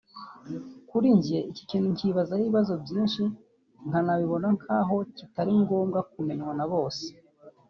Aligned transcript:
Kuri 0.89 1.07
njye 1.17 1.37
iki 1.49 1.63
kintu 1.69 1.87
nkibazaho 1.93 2.41
ibibazo 2.43 2.73
byinshi 2.83 3.21
nkanakibona 3.87 4.47
nkaho 4.57 4.95
kitari 5.17 5.51
ngommbwa 5.61 5.99
kumenywa 6.11 6.53
na 6.59 6.65
bose 6.71 7.05